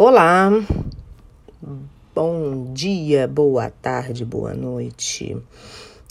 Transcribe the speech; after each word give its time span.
Olá, 0.00 0.48
bom 2.14 2.72
dia, 2.72 3.26
boa 3.26 3.68
tarde, 3.68 4.24
boa 4.24 4.54
noite. 4.54 5.36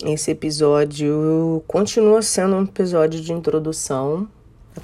Esse 0.03 0.31
episódio 0.31 1.63
continua 1.65 2.21
sendo 2.21 2.57
um 2.57 2.63
episódio 2.63 3.21
de 3.21 3.31
introdução, 3.31 4.27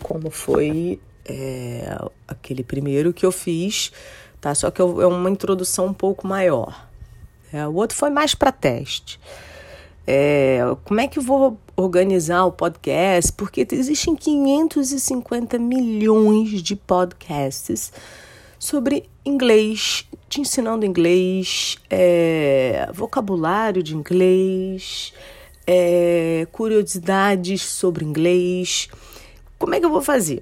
como 0.01 0.29
foi 0.29 1.01
é, 1.25 1.97
aquele 2.25 2.63
primeiro 2.63 3.11
que 3.11 3.25
eu 3.25 3.31
fiz, 3.33 3.91
tá? 4.39 4.55
Só 4.55 4.71
que 4.71 4.81
é 4.81 4.85
uma 4.85 5.29
introdução 5.29 5.87
um 5.87 5.93
pouco 5.93 6.25
maior. 6.25 6.87
É, 7.51 7.67
o 7.67 7.73
outro 7.73 7.97
foi 7.97 8.09
mais 8.09 8.33
para 8.33 8.53
teste. 8.53 9.19
É, 10.07 10.61
como 10.85 11.01
é 11.01 11.09
que 11.09 11.19
eu 11.19 11.23
vou 11.23 11.59
organizar 11.75 12.45
o 12.45 12.53
podcast? 12.53 13.33
Porque 13.33 13.67
existem 13.69 14.15
550 14.15 15.59
milhões 15.59 16.63
de 16.63 16.77
podcasts 16.77 17.91
sobre 18.63 19.09
inglês, 19.25 20.07
te 20.29 20.39
ensinando 20.39 20.85
inglês, 20.85 21.77
é, 21.89 22.89
vocabulário 22.93 23.83
de 23.83 23.93
inglês, 23.93 25.13
é, 25.67 26.47
curiosidades 26.49 27.61
sobre 27.61 28.05
inglês. 28.05 28.87
Como 29.59 29.75
é 29.75 29.81
que 29.81 29.85
eu 29.85 29.89
vou 29.89 30.01
fazer? 30.01 30.41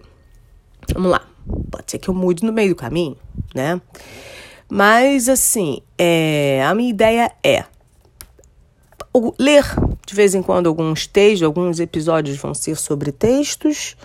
Vamos 0.94 1.10
lá. 1.10 1.28
Pode 1.72 1.90
ser 1.90 1.98
que 1.98 2.12
eu 2.12 2.14
mude 2.14 2.46
no 2.46 2.54
meio 2.54 2.70
do 2.70 2.76
caminho, 2.76 3.18
né? 3.56 3.82
Mas 4.70 5.28
assim, 5.28 5.82
é, 5.98 6.64
a 6.64 6.76
minha 6.76 6.92
ideia 6.92 7.32
é 7.44 7.66
ler 9.40 9.66
de 10.06 10.14
vez 10.14 10.36
em 10.36 10.44
quando 10.44 10.70
alguns 10.70 11.08
textos, 11.08 11.42
alguns 11.42 11.80
episódios 11.80 12.38
vão 12.38 12.54
ser 12.54 12.76
sobre 12.78 13.12
textos 13.12 13.98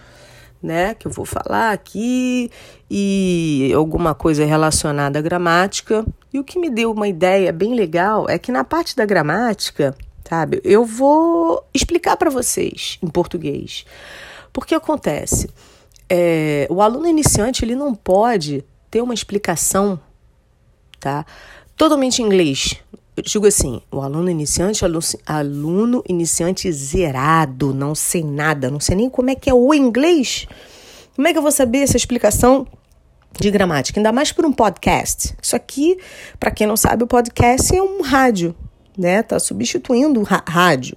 né, 0.62 0.95
que 0.95 1.06
eu 1.06 1.10
vou 1.10 1.24
falar 1.24 1.73
aqui 1.73 2.51
e 2.91 3.70
alguma 3.74 4.15
coisa 4.15 4.45
relacionada 4.45 5.19
à 5.19 5.23
gramática. 5.23 6.05
E 6.32 6.38
o 6.38 6.45
que 6.45 6.59
me 6.59 6.70
deu 6.70 6.92
uma 6.92 7.09
ideia 7.09 7.52
bem 7.52 7.74
legal 7.74 8.29
é 8.29 8.38
que 8.38 8.52
na 8.52 8.65
parte 8.65 8.96
da 8.96 9.04
gramática, 9.04 9.95
sabe, 10.29 10.60
eu 10.65 10.84
vou 10.84 11.65
explicar 11.73 12.16
para 12.16 12.30
vocês 12.30 12.99
em 13.02 13.09
português. 13.09 13.84
Porque 14.52 14.74
acontece, 14.74 15.51
é, 16.09 16.66
o 16.71 16.80
aluno 16.80 17.07
iniciante 17.07 17.65
ele 17.65 17.74
não 17.74 17.95
pode 17.95 18.65
ter 18.90 19.02
uma 19.02 19.15
explicação, 19.15 20.01
tá, 20.99 21.27
totalmente 21.77 22.23
em 22.23 22.27
inglês 22.27 22.80
eu 23.16 23.22
digo 23.22 23.46
assim, 23.46 23.80
o 23.90 24.02
aluno 24.02 24.30
iniciante, 24.30 24.84
aluno 25.24 26.04
iniciante 26.06 26.70
zerado, 26.70 27.72
não 27.72 27.95
sei 27.95 28.22
nada, 28.22 28.70
não 28.70 28.78
sei 28.78 28.95
nem 28.95 29.09
como 29.09 29.30
é 29.30 29.34
que 29.34 29.48
é 29.48 29.54
o 29.54 29.72
inglês. 29.72 30.46
Como 31.14 31.26
é 31.26 31.32
que 31.32 31.38
eu 31.38 31.42
vou 31.42 31.50
saber 31.50 31.78
essa 31.78 31.96
explicação 31.96 32.66
de 33.40 33.50
gramática? 33.50 33.98
Ainda 33.98 34.12
mais 34.12 34.32
por 34.32 34.44
um 34.44 34.52
podcast. 34.52 35.34
Isso 35.40 35.56
aqui, 35.56 35.96
para 36.38 36.50
quem 36.50 36.66
não 36.66 36.76
sabe, 36.76 37.04
o 37.04 37.06
podcast 37.06 37.74
é 37.74 37.82
um 37.82 38.02
rádio, 38.02 38.54
né? 38.98 39.22
Tá 39.22 39.38
substituindo 39.38 40.20
o 40.20 40.22
rádio 40.22 40.96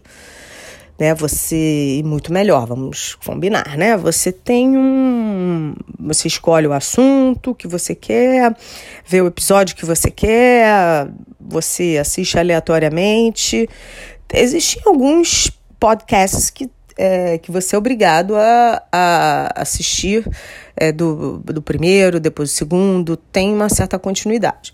né? 1.00 1.14
Você 1.16 2.02
muito 2.04 2.34
melhor, 2.34 2.68
vamos 2.68 3.16
combinar, 3.16 3.78
né? 3.78 3.96
Você 3.96 4.32
tem 4.32 4.78
um, 4.78 5.74
você 5.98 6.28
escolhe 6.28 6.68
o 6.68 6.74
assunto 6.74 7.56
que 7.56 7.68
você 7.68 7.96
quer, 7.96 8.56
vê 9.06 9.22
o 9.22 9.28
episódio 9.28 9.76
que 9.76 9.86
você 9.86 10.12
quer, 10.12 11.08
você 11.40 11.98
assiste 12.00 12.38
aleatoriamente. 12.38 13.70
Existem 14.34 14.84
alguns 14.86 15.50
podcasts 15.80 16.50
que 16.50 16.70
é, 17.02 17.38
que 17.38 17.50
você 17.50 17.78
é 17.78 17.80
obrigado 17.80 18.36
a, 18.36 18.84
a 18.92 19.62
assistir 19.62 20.30
é, 20.76 20.92
do, 20.92 21.38
do 21.38 21.62
primeiro, 21.62 22.20
depois 22.20 22.50
do 22.50 22.54
segundo, 22.54 23.16
tem 23.16 23.54
uma 23.54 23.70
certa 23.70 23.98
continuidade. 23.98 24.74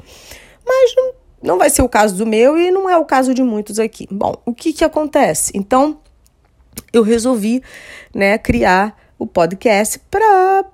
Mas 0.65 0.95
não, 0.95 1.13
não 1.43 1.57
vai 1.59 1.69
ser 1.69 1.83
o 1.83 1.89
caso 1.89 2.15
do 2.15 2.25
meu 2.25 2.57
e 2.57 2.71
não 2.71 2.89
é 2.89 2.97
o 2.97 3.05
caso 3.05 3.31
de 3.31 3.43
muitos 3.43 3.77
aqui. 3.77 4.07
Bom, 4.09 4.33
o 4.43 4.55
que, 4.55 4.73
que 4.73 4.83
acontece? 4.83 5.51
Então, 5.53 5.99
eu 6.93 7.03
resolvi 7.03 7.61
né, 8.13 8.37
criar 8.37 8.97
o 9.17 9.25
podcast 9.25 9.99
para 10.09 10.65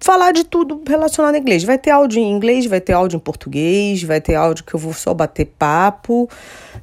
falar 0.00 0.32
de 0.32 0.44
tudo 0.44 0.82
relacionado 0.86 1.34
a 1.34 1.38
inglês. 1.38 1.64
Vai 1.64 1.78
ter 1.78 1.90
áudio 1.90 2.20
em 2.20 2.30
inglês, 2.30 2.66
vai 2.66 2.80
ter 2.80 2.92
áudio 2.92 3.16
em 3.16 3.20
português, 3.20 4.02
vai 4.02 4.20
ter 4.20 4.34
áudio 4.34 4.64
que 4.64 4.74
eu 4.74 4.80
vou 4.80 4.92
só 4.92 5.14
bater 5.14 5.46
papo, 5.58 6.28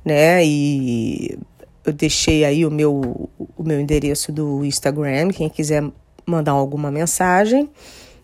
né? 0.04 0.44
E 0.44 1.38
eu 1.86 1.94
deixei 1.94 2.44
aí 2.44 2.66
o 2.66 2.72
meu, 2.72 3.30
o 3.58 3.64
meu 3.64 3.80
endereço 3.80 4.32
do 4.32 4.66
Instagram, 4.66 5.30
quem 5.30 5.50
quiser 5.50 5.84
mandar 6.26 6.52
alguma 6.52 6.92
mensagem, 6.92 7.70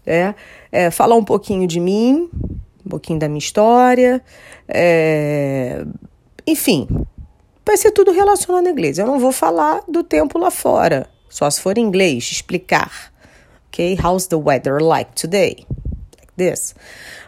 é, 0.05 0.33
é 0.71 0.89
falar 0.89 1.15
um 1.15 1.23
pouquinho 1.23 1.67
de 1.67 1.79
mim, 1.79 2.29
um 2.85 2.89
pouquinho 2.89 3.19
da 3.19 3.27
minha 3.27 3.39
história, 3.39 4.21
é, 4.67 5.85
enfim, 6.45 6.87
vai 7.67 7.77
ser 7.77 7.91
tudo 7.91 8.11
relacionado 8.11 8.65
a 8.65 8.69
inglês. 8.71 8.97
Eu 8.97 9.05
não 9.05 9.19
vou 9.19 9.31
falar 9.31 9.81
do 9.87 10.01
tempo 10.01 10.39
lá 10.39 10.49
fora, 10.49 11.07
só 11.29 11.49
se 11.49 11.61
for 11.61 11.77
em 11.77 11.81
inglês, 11.81 12.31
explicar. 12.31 13.13
Ok? 13.67 13.99
How's 14.01 14.25
the 14.27 14.37
weather 14.37 14.81
like 14.81 15.11
today? 15.13 15.67
Like 16.17 16.33
this. 16.37 16.73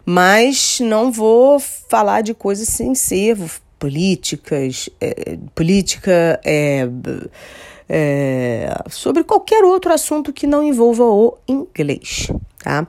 Mas 0.06 0.80
não 0.80 1.12
vou 1.12 1.60
falar 1.60 2.22
de 2.22 2.34
coisas 2.34 2.70
sem 2.70 2.96
ser 2.96 3.38
políticas, 3.78 4.90
é, 5.00 5.38
política, 5.54 6.40
é, 6.44 6.88
é, 7.88 8.74
sobre 8.90 9.24
qualquer 9.24 9.64
outro 9.64 9.92
assunto 9.92 10.32
que 10.32 10.48
não 10.48 10.64
envolva 10.64 11.04
o 11.04 11.38
inglês, 11.48 12.32
tá? 12.64 12.88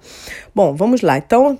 Bom, 0.54 0.74
vamos 0.74 1.02
lá. 1.02 1.18
Então, 1.18 1.58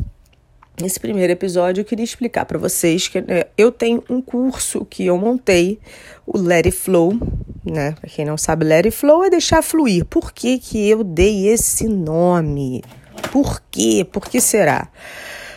Nesse 0.81 0.99
primeiro 0.99 1.31
episódio, 1.33 1.83
eu 1.83 1.85
queria 1.85 2.05
explicar 2.05 2.47
para 2.47 2.59
vocês 2.59 3.07
que 3.07 3.21
né, 3.21 3.45
eu 3.57 3.71
tenho 3.71 4.03
um 4.09 4.23
curso 4.23 4.85
que 4.87 5.05
eu 5.05 5.19
montei, 5.19 5.79
o 6.27 6.39
Let 6.39 6.67
It 6.67 6.71
Flow, 6.71 7.19
né? 7.65 7.93
Para 7.93 8.09
quem 8.09 8.25
não 8.25 8.39
sabe, 8.39 8.65
Let 8.65 8.87
It 8.87 8.97
Flow 8.97 9.25
é 9.25 9.31
deixar 9.31 9.63
fluir. 9.63 10.07
Por 10.07 10.33
que, 10.33 10.59
que 10.59 10.89
eu 10.89 11.05
dei 11.05 11.49
esse 11.49 11.87
nome? 11.87 12.83
Por 13.31 13.61
quê? 13.71 14.07
Por 14.11 14.27
que 14.27 14.41
será? 14.41 14.89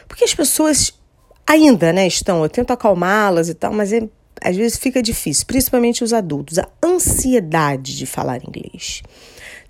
Porque 0.10 0.26
as 0.26 0.34
pessoas 0.34 0.94
ainda, 1.48 1.94
né, 1.94 2.06
estão, 2.06 2.44
eu 2.44 2.50
tento 2.50 2.72
acalmá-las 2.72 3.48
e 3.48 3.54
tal, 3.54 3.72
mas 3.72 3.94
é, 3.94 4.02
às 4.42 4.58
vezes 4.58 4.78
fica 4.78 5.02
difícil, 5.02 5.46
principalmente 5.46 6.04
os 6.04 6.12
adultos, 6.12 6.60
a 6.60 6.68
ansiedade 6.84 7.96
de 7.96 8.06
falar 8.06 8.42
inglês. 8.44 9.02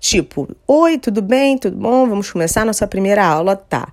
Tipo, 0.00 0.48
oi, 0.66 0.98
tudo 0.98 1.22
bem? 1.22 1.56
Tudo 1.56 1.76
bom? 1.76 2.08
Vamos 2.08 2.30
começar 2.30 2.62
a 2.62 2.64
nossa 2.64 2.86
primeira 2.86 3.24
aula, 3.24 3.56
tá? 3.56 3.92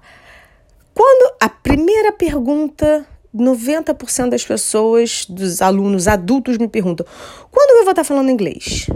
Quando 0.93 1.33
a 1.39 1.49
primeira 1.49 2.11
pergunta, 2.11 3.05
90% 3.35 4.29
das 4.29 4.43
pessoas, 4.43 5.25
dos 5.25 5.61
alunos 5.61 6.07
adultos 6.07 6.57
me 6.57 6.67
perguntam: 6.67 7.05
quando 7.49 7.71
eu 7.71 7.83
vou 7.83 7.91
estar 7.91 8.03
falando 8.03 8.29
inglês? 8.29 8.87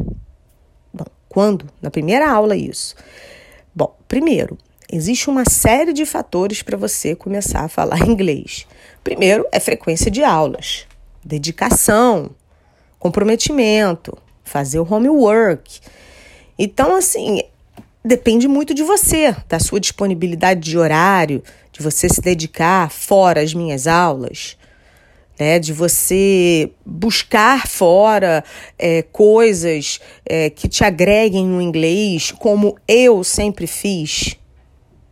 Bom, 0.93 1.05
quando? 1.29 1.65
Na 1.81 1.89
primeira 1.89 2.29
aula, 2.29 2.55
isso. 2.55 2.95
Bom, 3.73 3.95
primeiro, 4.07 4.57
existe 4.91 5.29
uma 5.29 5.43
série 5.49 5.93
de 5.93 6.05
fatores 6.05 6.61
para 6.61 6.77
você 6.77 7.15
começar 7.15 7.61
a 7.61 7.69
falar 7.69 7.99
inglês. 8.07 8.67
Primeiro 9.03 9.45
é 9.51 9.59
frequência 9.59 10.11
de 10.11 10.23
aulas, 10.23 10.85
dedicação, 11.23 12.31
comprometimento, 12.99 14.17
fazer 14.43 14.79
o 14.79 14.93
homework. 14.93 15.79
Então, 16.57 16.95
assim, 16.95 17.41
depende 18.05 18.47
muito 18.47 18.73
de 18.75 18.83
você, 18.83 19.35
da 19.49 19.59
sua 19.59 19.79
disponibilidade 19.79 20.59
de 20.59 20.77
horário, 20.77 21.41
de 21.71 21.81
você 21.81 22.07
se 22.07 22.21
dedicar 22.21 22.91
fora 22.91 23.41
as 23.41 23.53
minhas 23.53 23.87
aulas, 23.87 24.55
né? 25.39 25.57
De 25.57 25.73
você 25.73 26.69
buscar 26.85 27.67
fora 27.67 28.43
é, 28.77 29.01
coisas 29.01 29.99
é, 30.23 30.51
que 30.51 30.67
te 30.67 30.83
agreguem 30.83 31.47
no 31.47 31.59
inglês, 31.59 32.31
como 32.31 32.77
eu 32.87 33.23
sempre 33.23 33.65
fiz, 33.65 34.37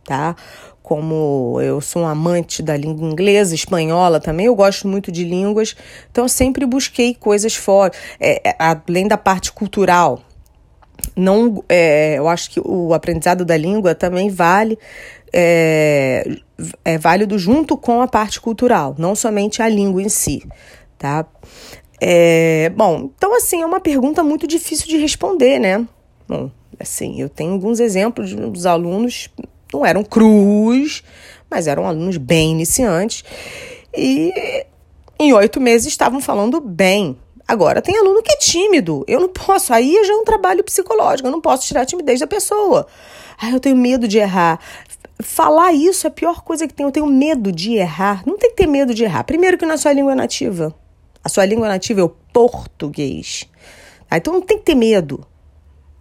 tá? 0.04 0.36
Como 0.80 1.60
eu 1.60 1.80
sou 1.80 2.02
um 2.02 2.06
amante 2.06 2.62
da 2.62 2.76
língua 2.76 3.08
inglesa, 3.08 3.54
espanhola 3.54 4.20
também, 4.20 4.46
eu 4.46 4.54
gosto 4.54 4.86
muito 4.86 5.10
de 5.10 5.24
línguas, 5.24 5.74
então 6.12 6.28
sempre 6.28 6.64
busquei 6.64 7.14
coisas 7.14 7.56
fora, 7.56 7.92
é, 8.20 8.50
é 8.50 8.56
além 8.58 9.08
da 9.08 9.16
parte 9.16 9.50
cultural, 9.50 10.22
não 11.16 11.62
é, 11.68 12.18
eu 12.18 12.28
acho 12.28 12.50
que 12.50 12.60
o 12.64 12.92
aprendizado 12.92 13.44
da 13.44 13.56
língua 13.56 13.94
também 13.94 14.30
vale 14.30 14.78
é, 15.32 16.38
é 16.84 16.98
válido 16.98 17.38
junto 17.38 17.76
com 17.76 18.00
a 18.00 18.08
parte 18.08 18.40
cultural, 18.40 18.94
não 18.98 19.14
somente 19.14 19.62
a 19.62 19.68
língua 19.68 20.02
em 20.02 20.08
si, 20.08 20.42
tá? 20.98 21.26
É, 22.00 22.70
bom, 22.76 23.10
então 23.16 23.36
assim, 23.36 23.62
é 23.62 23.66
uma 23.66 23.80
pergunta 23.80 24.22
muito 24.22 24.46
difícil 24.46 24.86
de 24.88 24.96
responder, 24.96 25.58
né? 25.58 25.86
Bom, 26.28 26.50
assim, 26.78 27.20
eu 27.20 27.28
tenho 27.28 27.52
alguns 27.52 27.80
exemplos 27.80 28.32
dos 28.34 28.66
alunos, 28.66 29.28
não 29.72 29.84
eram 29.84 30.04
cruz, 30.04 31.02
mas 31.50 31.66
eram 31.66 31.86
alunos 31.86 32.16
bem 32.16 32.52
iniciantes, 32.52 33.24
e 33.96 34.32
em 35.18 35.32
oito 35.32 35.60
meses 35.60 35.86
estavam 35.86 36.20
falando 36.20 36.60
bem. 36.60 37.16
Agora, 37.46 37.82
tem 37.82 37.96
aluno 37.96 38.22
que 38.22 38.32
é 38.32 38.36
tímido, 38.36 39.04
eu 39.06 39.20
não 39.20 39.28
posso, 39.28 39.72
aí 39.72 40.00
já 40.06 40.12
é 40.14 40.16
um 40.16 40.24
trabalho 40.24 40.64
psicológico, 40.64 41.28
eu 41.28 41.32
não 41.32 41.40
posso 41.40 41.66
tirar 41.66 41.82
a 41.82 41.86
timidez 41.86 42.20
da 42.20 42.26
pessoa. 42.26 42.86
Ah, 43.38 43.50
eu 43.50 43.60
tenho 43.60 43.76
medo 43.76 44.08
de 44.08 44.18
errar 44.18 44.60
falar 45.22 45.72
isso 45.72 46.06
é 46.06 46.08
a 46.08 46.12
pior 46.12 46.42
coisa 46.42 46.66
que 46.66 46.74
tem. 46.74 46.84
Eu 46.84 46.92
tenho 46.92 47.06
medo 47.06 47.52
de 47.52 47.74
errar. 47.74 48.22
Não 48.26 48.36
tem 48.36 48.50
que 48.50 48.56
ter 48.56 48.66
medo 48.66 48.94
de 48.94 49.04
errar. 49.04 49.24
Primeiro 49.24 49.56
que 49.56 49.64
é 49.64 49.76
sua 49.76 49.92
língua 49.92 50.14
nativa. 50.14 50.74
A 51.22 51.28
sua 51.28 51.44
língua 51.44 51.68
nativa 51.68 52.00
é 52.00 52.04
o 52.04 52.08
português. 52.08 53.48
Tá? 54.08 54.16
Então 54.18 54.32
não 54.32 54.42
tem 54.42 54.58
que 54.58 54.64
ter 54.64 54.74
medo. 54.74 55.26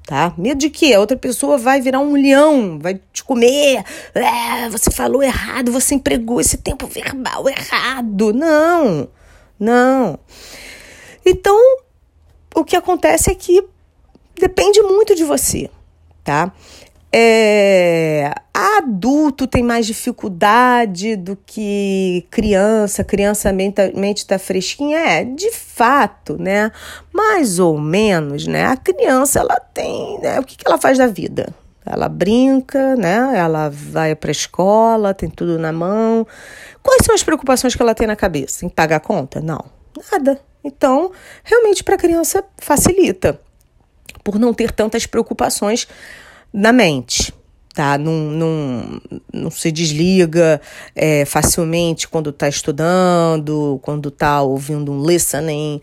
Tá? 0.05 0.33
Medo 0.37 0.57
de 0.59 0.69
que 0.69 0.93
a 0.93 0.99
outra 0.99 1.15
pessoa 1.15 1.57
vai 1.57 1.79
virar 1.79 1.99
um 1.99 2.13
leão, 2.13 2.77
vai 2.77 2.99
te 3.13 3.23
comer. 3.23 3.85
É, 4.13 4.69
você 4.69 4.91
falou 4.91 5.23
errado, 5.23 5.71
você 5.71 5.95
empregou 5.95 6.41
esse 6.41 6.57
tempo 6.57 6.85
verbal 6.87 7.47
errado. 7.47 8.33
Não, 8.33 9.07
não. 9.57 10.19
Então, 11.25 11.57
o 12.55 12.63
que 12.63 12.75
acontece 12.75 13.31
é 13.31 13.35
que 13.35 13.63
depende 14.35 14.81
muito 14.81 15.15
de 15.15 15.23
você, 15.23 15.69
tá? 16.23 16.51
É, 17.15 18.33
adulto 18.51 19.45
tem 19.45 19.61
mais 19.61 19.85
dificuldade 19.85 21.15
do 21.15 21.37
que 21.45 22.25
criança, 22.31 23.03
criança 23.03 23.53
mente 23.53 24.17
está 24.17 24.39
fresquinha, 24.39 24.97
é, 24.97 25.23
de 25.23 25.51
fato, 25.51 26.37
né? 26.39 26.71
Mais 27.13 27.59
ou 27.59 27.77
menos, 27.77 28.47
né? 28.47 28.65
A 28.65 28.75
criança, 28.75 29.39
ela 29.39 29.59
tem, 29.59 30.19
né? 30.21 30.39
O 30.39 30.43
que, 30.43 30.57
que 30.57 30.67
ela 30.67 30.79
faz 30.79 30.97
da 30.97 31.05
vida? 31.05 31.53
Ela 31.85 32.09
brinca, 32.09 32.95
né? 32.95 33.33
Ela 33.35 33.69
vai 33.69 34.15
para 34.15 34.29
a 34.29 34.31
escola, 34.31 35.13
tem 35.13 35.29
tudo 35.29 35.59
na 35.59 35.71
mão. 35.71 36.25
Quais 36.81 37.05
são 37.05 37.13
as 37.13 37.21
preocupações 37.21 37.75
que 37.75 37.81
ela 37.81 37.93
tem 37.93 38.07
na 38.07 38.15
cabeça? 38.15 38.65
Em 38.65 38.69
pagar 38.69 38.95
a 38.95 38.99
conta? 38.99 39.39
Não, 39.39 39.63
nada. 40.11 40.39
Então, 40.63 41.11
realmente 41.43 41.83
para 41.83 41.95
a 41.95 41.97
criança 41.97 42.43
facilita, 42.57 43.39
por 44.23 44.39
não 44.39 44.53
ter 44.53 44.71
tantas 44.71 45.05
preocupações 45.05 45.87
na 46.53 46.71
mente, 46.71 47.33
tá? 47.73 47.97
Não, 47.97 48.13
não, 48.13 49.01
não 49.33 49.51
se 49.51 49.71
desliga 49.71 50.61
é, 50.95 51.25
facilmente 51.25 52.07
quando 52.07 52.29
está 52.29 52.47
estudando, 52.47 53.79
quando 53.81 54.09
está 54.09 54.41
ouvindo 54.41 54.91
um 54.91 55.03
listening, 55.05 55.81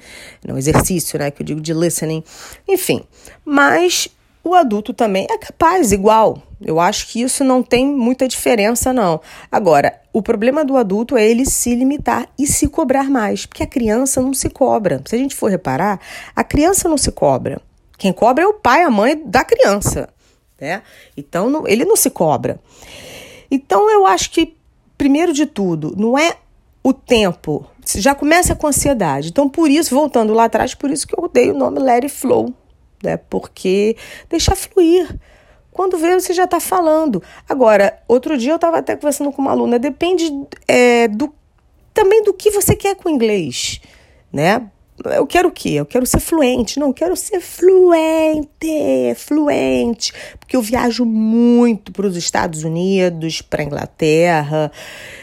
um 0.48 0.56
exercício, 0.56 1.18
né? 1.18 1.30
Que 1.30 1.42
eu 1.42 1.46
digo 1.46 1.60
de 1.60 1.74
listening, 1.74 2.22
enfim. 2.66 3.02
Mas 3.44 4.08
o 4.42 4.54
adulto 4.54 4.92
também 4.92 5.26
é 5.30 5.38
capaz, 5.38 5.92
igual. 5.92 6.42
Eu 6.60 6.78
acho 6.78 7.08
que 7.08 7.22
isso 7.22 7.42
não 7.42 7.62
tem 7.62 7.86
muita 7.86 8.28
diferença, 8.28 8.92
não. 8.92 9.20
Agora, 9.50 10.00
o 10.12 10.22
problema 10.22 10.64
do 10.64 10.76
adulto 10.76 11.16
é 11.16 11.26
ele 11.26 11.46
se 11.46 11.74
limitar 11.74 12.28
e 12.38 12.46
se 12.46 12.68
cobrar 12.68 13.10
mais, 13.10 13.46
porque 13.46 13.62
a 13.62 13.66
criança 13.66 14.20
não 14.20 14.34
se 14.34 14.50
cobra. 14.50 15.02
Se 15.06 15.14
a 15.14 15.18
gente 15.18 15.34
for 15.34 15.50
reparar, 15.50 16.00
a 16.34 16.44
criança 16.44 16.88
não 16.88 16.98
se 16.98 17.10
cobra. 17.12 17.60
Quem 17.96 18.12
cobra 18.12 18.44
é 18.44 18.46
o 18.46 18.54
pai, 18.54 18.82
a 18.82 18.90
mãe 18.90 19.20
da 19.24 19.44
criança 19.44 20.08
né? 20.60 20.82
Então 21.16 21.48
não, 21.48 21.66
ele 21.66 21.84
não 21.84 21.96
se 21.96 22.10
cobra. 22.10 22.60
Então 23.50 23.90
eu 23.90 24.06
acho 24.06 24.30
que 24.30 24.54
primeiro 24.98 25.32
de 25.32 25.46
tudo, 25.46 25.94
não 25.96 26.18
é 26.18 26.36
o 26.82 26.92
tempo, 26.92 27.66
já 27.96 28.14
começa 28.14 28.54
com 28.54 28.66
ansiedade. 28.66 29.28
Então 29.28 29.48
por 29.48 29.70
isso, 29.70 29.94
voltando 29.94 30.34
lá 30.34 30.44
atrás, 30.44 30.74
por 30.74 30.90
isso 30.90 31.06
que 31.06 31.18
eu 31.18 31.28
dei 31.28 31.50
o 31.50 31.54
nome 31.54 31.80
It 31.90 32.08
Flow, 32.08 32.52
né? 33.02 33.16
Porque 33.16 33.96
deixar 34.28 34.56
fluir. 34.56 35.18
Quando 35.72 35.96
vê, 35.96 36.12
você 36.18 36.32
já 36.32 36.44
está 36.44 36.60
falando. 36.60 37.22
Agora, 37.48 38.02
outro 38.08 38.36
dia 38.36 38.52
eu 38.52 38.56
estava 38.56 38.78
até 38.78 38.96
conversando 38.96 39.32
com 39.32 39.40
uma 39.40 39.52
aluna, 39.52 39.78
depende 39.78 40.30
é, 40.66 41.08
do 41.08 41.32
também 41.92 42.22
do 42.22 42.32
que 42.32 42.50
você 42.50 42.76
quer 42.76 42.94
com 42.94 43.08
o 43.08 43.12
inglês, 43.12 43.80
né? 44.32 44.70
eu 45.04 45.26
quero 45.26 45.48
o 45.48 45.52
quê? 45.52 45.70
Eu 45.70 45.86
quero 45.86 46.04
ser 46.04 46.20
fluente. 46.20 46.78
Não, 46.78 46.88
eu 46.88 46.94
quero 46.94 47.16
ser 47.16 47.40
fluente, 47.40 48.50
fluente, 49.16 50.12
porque 50.38 50.56
eu 50.56 50.62
viajo 50.62 51.04
muito 51.04 51.92
para 51.92 52.06
os 52.06 52.16
Estados 52.16 52.64
Unidos, 52.64 53.40
para 53.40 53.62
a 53.62 53.64
Inglaterra. 53.64 54.70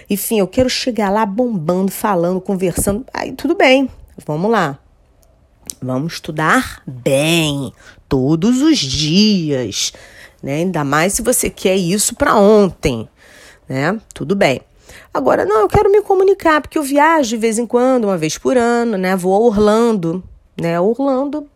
Enfim, 0.10 0.40
eu 0.40 0.48
quero 0.48 0.70
chegar 0.70 1.10
lá 1.10 1.26
bombando, 1.26 1.92
falando, 1.92 2.42
conversando. 2.42 3.06
Aí 3.14 3.32
tudo 3.34 3.56
bem, 3.56 3.90
vamos 4.26 4.50
lá. 4.50 4.80
Vamos 5.82 6.14
estudar 6.14 6.82
bem, 6.88 7.72
todos 8.10 8.62
os 8.62 8.80
dias, 8.80 9.94
né? 10.42 10.56
Ainda 10.56 10.84
mais 10.84 11.14
se 11.14 11.22
você 11.22 11.50
quer 11.50 11.76
isso 11.76 12.16
para 12.16 12.36
ontem, 12.36 13.08
né? 13.70 14.00
Tudo 14.14 14.36
bem. 14.36 14.62
Agora, 15.14 15.46
não, 15.46 15.62
eu 15.62 15.68
quero 15.68 15.92
me 15.92 16.02
comunicar, 16.02 16.62
porque 16.62 16.78
eu 16.78 16.84
viajo 16.84 17.30
de 17.30 17.38
vez 17.38 17.60
em 17.60 17.66
quando, 17.66 18.06
uma 18.06 18.18
vez 18.18 18.38
por 18.38 18.58
ano, 18.58 18.98
né? 18.98 19.16
Vou 19.16 19.36
a 19.36 19.40
Orlando, 19.40 20.24
né? 20.60 20.80
Orlando, 20.80 21.48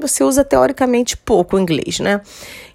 você 0.00 0.22
usa 0.22 0.44
teoricamente 0.44 1.16
pouco 1.16 1.58
inglês, 1.58 1.98
né? 1.98 2.20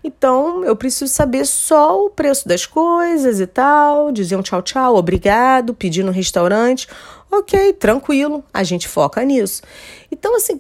Então, 0.04 0.64
eu 0.66 0.76
preciso 0.76 1.12
saber 1.12 1.46
só 1.46 2.06
o 2.06 2.10
preço 2.10 2.48
das 2.48 2.66
coisas 2.66 3.40
e 3.40 3.48
tal, 3.48 4.12
dizer 4.12 4.36
um 4.36 4.42
tchau, 4.42 4.62
tchau, 4.62 4.96
obrigado, 4.96 5.74
pedir 5.74 6.04
no 6.04 6.12
restaurante. 6.12 6.88
Ok, 7.36 7.74
tranquilo, 7.74 8.44
a 8.54 8.64
gente 8.64 8.88
foca 8.88 9.24
nisso. 9.24 9.64
Então, 10.12 10.36
assim, 10.36 10.60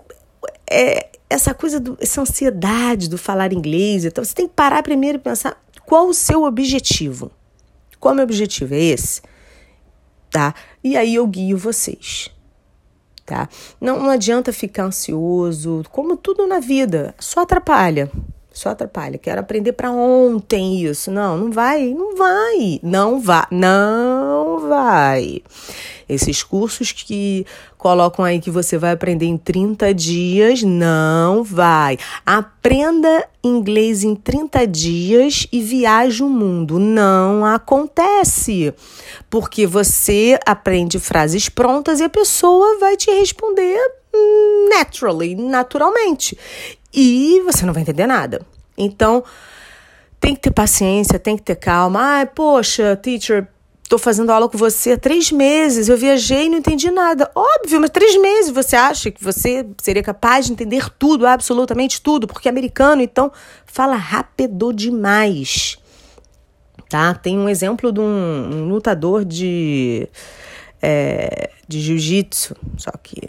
é, 0.67 1.07
essa 1.29 1.53
coisa, 1.53 1.79
do, 1.79 1.95
essa 2.01 2.19
ansiedade 2.19 3.07
do 3.07 3.15
falar 3.15 3.53
inglês, 3.53 4.05
então, 4.05 4.23
você 4.23 4.33
tem 4.33 4.47
que 4.47 4.55
parar 4.55 4.81
primeiro 4.81 5.19
e 5.19 5.21
pensar 5.21 5.61
qual 5.85 6.07
o 6.07 6.13
seu 6.15 6.43
objetivo. 6.43 7.31
Qual 7.99 8.11
o 8.11 8.15
meu 8.15 8.23
objetivo? 8.23 8.73
É 8.73 8.79
esse, 8.79 9.21
tá? 10.31 10.55
E 10.83 10.97
aí 10.97 11.13
eu 11.13 11.27
guio 11.27 11.59
vocês, 11.59 12.31
tá? 13.23 13.47
Não, 13.79 13.99
não 13.99 14.09
adianta 14.09 14.51
ficar 14.51 14.85
ansioso, 14.85 15.83
como 15.91 16.17
tudo 16.17 16.47
na 16.47 16.59
vida, 16.59 17.13
só 17.19 17.41
atrapalha. 17.41 18.11
Só 18.53 18.69
atrapalha. 18.69 19.17
Quero 19.17 19.41
aprender 19.41 19.73
para 19.73 19.91
ontem 19.91 20.83
isso. 20.83 21.09
Não, 21.09 21.35
não 21.35 21.51
vai, 21.51 21.91
não 21.91 22.15
vai. 22.15 22.79
Não 22.83 23.19
vai, 23.19 23.47
não 23.49 24.59
vai. 24.69 25.41
Esses 26.07 26.43
cursos 26.43 26.91
que 26.91 27.47
colocam 27.79 28.23
aí 28.23 28.39
que 28.39 28.51
você 28.51 28.77
vai 28.77 28.91
aprender 28.91 29.25
em 29.25 29.37
30 29.37 29.91
dias, 29.95 30.61
não 30.61 31.43
vai. 31.43 31.97
Aprenda 32.23 33.27
inglês 33.43 34.03
em 34.03 34.13
30 34.13 34.67
dias 34.67 35.47
e 35.51 35.59
viaje 35.59 36.21
o 36.21 36.29
mundo. 36.29 36.77
Não 36.77 37.43
acontece. 37.43 38.71
Porque 39.31 39.65
você 39.65 40.37
aprende 40.45 40.99
frases 40.99 41.49
prontas 41.49 41.99
e 41.99 42.03
a 42.03 42.09
pessoa 42.09 42.77
vai 42.77 42.95
te 42.95 43.09
responder 43.09 44.02
naturally, 44.69 45.35
naturalmente. 45.35 46.37
E 46.93 47.41
você 47.45 47.65
não 47.65 47.73
vai 47.73 47.81
entender 47.81 48.07
nada. 48.07 48.45
Então, 48.77 49.23
tem 50.19 50.35
que 50.35 50.41
ter 50.41 50.51
paciência, 50.51 51.19
tem 51.19 51.35
que 51.35 51.43
ter 51.43 51.55
calma. 51.55 51.99
Ai, 52.01 52.25
poxa, 52.25 52.95
teacher, 52.95 53.47
Estou 53.93 53.99
fazendo 53.99 54.31
aula 54.31 54.49
com 54.49 54.57
você 54.57 54.93
há 54.93 54.97
três 54.97 55.31
meses, 55.31 55.87
eu 55.87 55.95
viajei 55.95 56.45
e 56.45 56.49
não 56.49 56.57
entendi 56.57 56.89
nada. 56.89 57.29
Óbvio, 57.35 57.79
mas 57.81 57.91
três 57.91 58.19
meses 58.19 58.49
você 58.49 58.75
acha 58.75 59.11
que 59.11 59.23
você 59.23 59.67
seria 59.81 60.01
capaz 60.01 60.47
de 60.47 60.53
entender 60.53 60.89
tudo, 60.97 61.27
absolutamente 61.27 62.01
tudo, 62.01 62.25
porque 62.25 62.47
é 62.47 62.51
americano, 62.51 63.03
então 63.03 63.31
fala 63.67 63.95
rápido 63.95 64.73
demais. 64.73 65.77
Tá? 66.89 67.13
Tem 67.13 67.37
um 67.37 67.49
exemplo 67.49 67.91
de 67.91 67.99
um, 67.99 68.03
um 68.03 68.69
lutador 68.69 69.25
de, 69.25 70.07
é, 70.81 71.51
de 71.67 71.79
jiu-jitsu, 71.81 72.55
só 72.77 72.91
que 72.91 73.27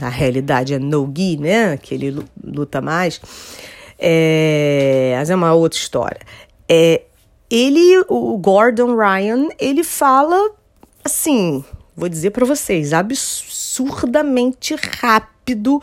na 0.00 0.08
realidade 0.08 0.74
é 0.74 0.78
no-gi, 0.78 1.36
né? 1.36 1.76
Que 1.76 1.94
ele 1.94 2.24
luta 2.42 2.80
mais. 2.80 3.20
É, 3.98 5.14
mas 5.18 5.30
é 5.30 5.34
uma 5.34 5.52
outra 5.52 5.78
história. 5.78 6.20
É, 6.68 7.02
ele, 7.50 8.04
o 8.08 8.38
Gordon 8.38 8.96
Ryan, 8.96 9.48
ele 9.58 9.84
fala 9.84 10.52
assim, 11.04 11.64
vou 11.96 12.08
dizer 12.08 12.30
para 12.30 12.46
vocês, 12.46 12.92
absurdamente 12.92 14.76
rápido. 15.00 15.82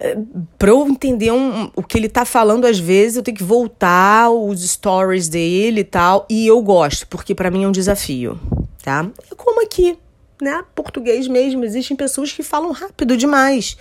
Eh, 0.00 0.18
para 0.58 0.70
eu 0.70 0.86
entender 0.88 1.30
um, 1.30 1.70
o 1.76 1.82
que 1.82 1.96
ele 1.96 2.08
tá 2.08 2.24
falando, 2.24 2.64
às 2.64 2.78
vezes 2.78 3.16
eu 3.16 3.22
tenho 3.22 3.36
que 3.36 3.44
voltar 3.44 4.30
os 4.30 4.68
stories 4.68 5.28
dele 5.28 5.82
e 5.82 5.84
tal, 5.84 6.26
e 6.28 6.46
eu 6.46 6.60
gosto, 6.60 7.06
porque 7.06 7.34
para 7.34 7.50
mim 7.50 7.64
é 7.64 7.68
um 7.68 7.72
desafio, 7.72 8.38
tá? 8.82 9.08
É 9.30 9.34
como 9.34 9.62
aqui, 9.62 9.96
né? 10.40 10.64
Português 10.74 11.26
mesmo, 11.28 11.64
existem 11.64 11.96
pessoas 11.96 12.32
que 12.32 12.42
falam 12.42 12.72
rápido 12.72 13.16
demais 13.16 13.76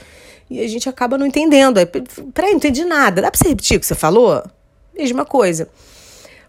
e 0.50 0.60
a 0.62 0.68
gente 0.68 0.90
acaba 0.90 1.18
não 1.18 1.28
entendendo. 1.28 1.78
Aí, 1.78 1.86
peraí, 1.86 2.52
não 2.52 2.58
entendi 2.58 2.84
nada. 2.84 3.22
Dá 3.22 3.30
pra 3.30 3.38
você 3.38 3.50
repetir 3.50 3.78
o 3.78 3.80
que 3.80 3.86
você 3.86 3.96
falou? 3.96 4.44
Mesma 4.98 5.24
coisa. 5.24 5.70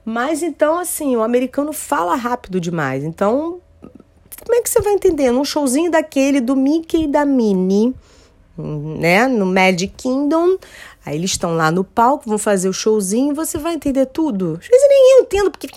Mas 0.04 0.42
então, 0.42 0.78
assim, 0.78 1.14
o 1.14 1.22
americano 1.22 1.72
fala 1.72 2.14
rápido 2.14 2.58
demais. 2.58 3.04
Então, 3.04 3.60
como 4.44 4.58
é 4.58 4.62
que 4.62 4.70
você 4.70 4.80
vai 4.80 4.94
entender? 4.94 5.30
Um 5.30 5.44
showzinho 5.44 5.90
daquele 5.90 6.40
do 6.40 6.56
Mickey 6.56 7.04
e 7.04 7.06
da 7.06 7.26
Minnie, 7.26 7.94
né? 8.56 9.28
No 9.28 9.44
Magic 9.44 9.92
Kingdom. 9.96 10.56
Aí 11.04 11.16
eles 11.16 11.32
estão 11.32 11.54
lá 11.54 11.70
no 11.70 11.84
palco, 11.84 12.28
vão 12.28 12.38
fazer 12.38 12.68
o 12.68 12.72
showzinho, 12.72 13.34
você 13.34 13.58
vai 13.58 13.74
entender 13.74 14.06
tudo. 14.06 14.58
Às 14.60 14.68
vezes 14.68 14.88
nem 14.88 15.16
eu 15.16 15.22
entendo, 15.22 15.50
porque. 15.50 15.68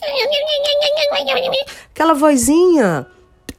Aquela 1.94 2.14
vozinha. 2.14 3.06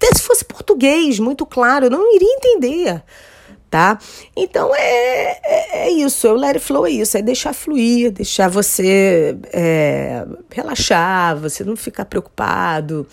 Até 0.05 0.19
se 0.19 0.23
fosse 0.23 0.45
português, 0.45 1.19
muito 1.19 1.47
claro, 1.47 1.87
eu 1.87 1.91
não 1.91 2.15
iria 2.15 2.35
entender 2.35 3.03
tá? 3.75 3.99
Então 4.37 4.73
é, 4.73 5.41
é, 5.43 5.89
é 5.89 5.91
isso, 5.91 6.29
o 6.29 6.35
let 6.37 6.55
it 6.55 6.61
flow 6.61 6.87
é 6.87 6.91
isso, 6.91 7.19
é 7.19 7.23
deixar 7.23 7.53
fluir, 7.53 8.13
deixar 8.13 8.49
você 8.49 9.37
é, 9.53 10.25
relaxar, 10.49 11.37
você 11.37 11.65
não 11.65 11.75
ficar 11.75 12.05
preocupado, 12.05 13.05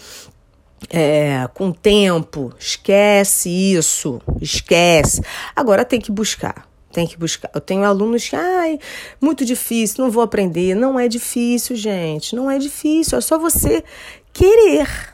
é, 0.87 1.49
com 1.55 1.71
tempo, 1.71 2.53
esquece 2.59 3.49
isso, 3.49 4.21
esquece. 4.39 5.23
Agora 5.55 5.83
tem 5.83 5.99
que 5.99 6.11
buscar, 6.11 6.67
tem 6.93 7.07
que 7.07 7.17
buscar. 7.17 7.49
Eu 7.55 7.61
tenho 7.61 7.83
alunos 7.83 8.29
que, 8.29 8.35
ai, 8.35 8.77
muito 9.19 9.43
difícil, 9.43 10.03
não 10.03 10.11
vou 10.11 10.21
aprender. 10.21 10.75
Não 10.75 10.99
é 10.99 11.07
difícil, 11.07 11.75
gente, 11.75 12.35
não 12.35 12.51
é 12.51 12.59
difícil, 12.59 13.17
é 13.17 13.21
só 13.21 13.39
você 13.39 13.83
querer. 14.31 15.10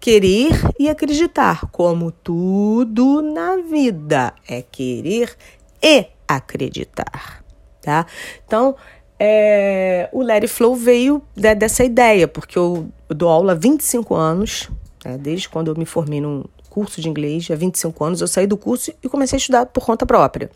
Querer 0.00 0.52
e 0.78 0.88
acreditar, 0.88 1.66
como 1.72 2.10
tudo 2.12 3.20
na 3.20 3.56
vida, 3.56 4.32
é 4.48 4.62
querer 4.62 5.36
e 5.82 6.06
acreditar, 6.26 7.44
tá? 7.82 8.06
Então, 8.46 8.76
é, 9.18 10.08
o 10.12 10.22
It 10.22 10.46
Flow 10.46 10.76
veio 10.76 11.20
de, 11.34 11.54
dessa 11.54 11.82
ideia, 11.82 12.28
porque 12.28 12.56
eu, 12.56 12.88
eu 13.08 13.16
dou 13.16 13.28
aula 13.28 13.52
há 13.52 13.54
25 13.56 14.14
anos, 14.14 14.70
né? 15.04 15.18
desde 15.18 15.48
quando 15.48 15.68
eu 15.68 15.76
me 15.76 15.84
formei 15.84 16.20
num 16.20 16.44
curso 16.70 17.00
de 17.00 17.08
inglês, 17.08 17.50
há 17.50 17.56
25 17.56 18.04
anos, 18.04 18.20
eu 18.20 18.28
saí 18.28 18.46
do 18.46 18.56
curso 18.56 18.92
e 19.02 19.08
comecei 19.08 19.36
a 19.36 19.38
estudar 19.38 19.66
por 19.66 19.84
conta 19.84 20.06
própria. 20.06 20.50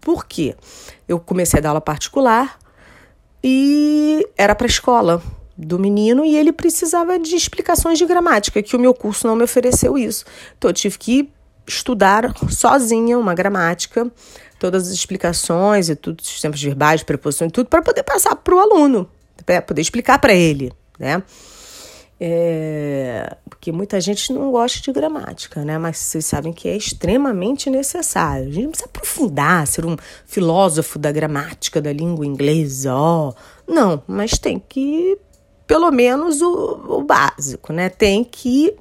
Por 0.00 0.24
quê? 0.24 0.54
Eu 1.06 1.20
comecei 1.20 1.58
a 1.58 1.62
dar 1.62 1.68
aula 1.70 1.80
particular 1.80 2.58
e 3.44 4.26
era 4.36 4.54
para 4.54 4.66
escola 4.66 5.22
do 5.58 5.76
menino 5.76 6.24
e 6.24 6.36
ele 6.36 6.52
precisava 6.52 7.18
de 7.18 7.34
explicações 7.34 7.98
de 7.98 8.06
gramática, 8.06 8.62
que 8.62 8.76
o 8.76 8.78
meu 8.78 8.94
curso 8.94 9.26
não 9.26 9.34
me 9.34 9.42
ofereceu 9.42 9.98
isso. 9.98 10.24
Então 10.56 10.70
eu 10.70 10.74
tive 10.74 10.96
que 10.96 11.28
estudar 11.66 12.32
sozinha 12.48 13.18
uma 13.18 13.34
gramática, 13.34 14.08
todas 14.58 14.86
as 14.86 14.94
explicações 14.94 15.88
e 15.88 15.96
tudo, 15.96 16.22
sistemas 16.22 16.62
verbais, 16.62 17.02
preposições 17.02 17.48
e 17.48 17.52
tudo, 17.52 17.68
para 17.68 17.82
poder 17.82 18.04
passar 18.04 18.36
para 18.36 18.54
o 18.54 18.58
aluno, 18.60 19.10
para 19.44 19.60
poder 19.60 19.82
explicar 19.82 20.20
para 20.20 20.32
ele, 20.32 20.72
né? 20.98 21.22
É, 22.20 23.36
porque 23.48 23.70
muita 23.70 24.00
gente 24.00 24.32
não 24.32 24.50
gosta 24.50 24.80
de 24.80 24.92
gramática, 24.92 25.64
né? 25.64 25.78
Mas 25.78 25.98
vocês 25.98 26.26
sabem 26.26 26.52
que 26.52 26.68
é 26.68 26.76
extremamente 26.76 27.70
necessário. 27.70 28.48
A 28.48 28.50
gente 28.50 28.64
não 28.64 28.70
precisa 28.70 28.88
aprofundar, 28.88 29.66
ser 29.66 29.86
um 29.86 29.96
filósofo 30.26 30.98
da 30.98 31.12
gramática 31.12 31.80
da 31.80 31.92
língua 31.92 32.26
inglesa, 32.26 32.92
ó. 32.92 33.32
Não, 33.68 34.02
mas 34.06 34.32
tem 34.32 34.58
que, 34.58 35.16
pelo 35.68 35.92
menos, 35.92 36.42
o, 36.42 36.98
o 36.98 37.02
básico, 37.02 37.72
né? 37.72 37.88
Tem 37.88 38.24
que 38.24 38.74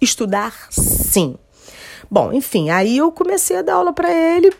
estudar 0.00 0.68
sim. 0.70 1.36
Bom, 2.08 2.32
enfim, 2.32 2.70
aí 2.70 2.98
eu 2.98 3.10
comecei 3.10 3.56
a 3.56 3.62
dar 3.62 3.74
aula 3.74 3.92
para 3.92 4.12
ele. 4.12 4.52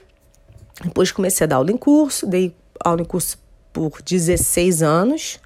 Depois 0.83 1.13
comecei 1.13 1.45
a 1.45 1.49
dar 1.49 1.57
aula 1.57 1.71
em 1.71 1.77
curso, 1.77 2.27
dei 2.27 2.53
aula 2.85 3.03
em 3.03 3.05
curso 3.05 3.39
por 3.73 4.03
16 4.03 4.83
anos 4.83 5.39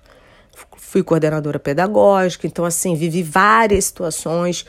fui 0.88 1.02
coordenadora 1.02 1.58
pedagógica, 1.58 2.46
então 2.46 2.64
assim, 2.64 2.94
vivi 2.94 3.22
várias 3.22 3.84
situações 3.84 4.64